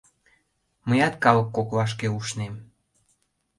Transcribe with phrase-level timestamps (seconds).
[0.87, 2.53] Мыят калык коклашке ушнем.